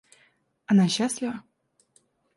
[0.65, 1.43] Она счастлива?